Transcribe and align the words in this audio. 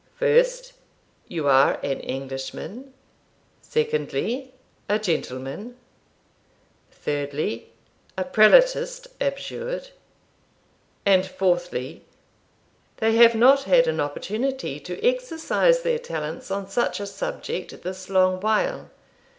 'First, 0.15 0.73
you 1.27 1.47
are 1.47 1.75
an 1.83 1.99
Englishman; 1.99 2.91
secondly, 3.61 4.51
a 4.89 4.97
gentleman; 4.97 5.77
thirdly, 6.91 7.69
a 8.17 8.23
prelatist 8.23 9.09
abjured; 9.23 9.89
and, 11.05 11.23
fourthly, 11.23 12.03
they 12.97 13.13
have 13.17 13.35
not 13.35 13.65
had 13.65 13.85
an 13.87 13.99
opportunity 13.99 14.79
to 14.79 14.99
exercise 15.07 15.83
their 15.83 15.99
talents 15.99 16.49
on 16.49 16.67
such 16.67 16.99
a 16.99 17.05
subject 17.05 17.83
this 17.83 18.09
long 18.09 18.39
while. 18.39 18.89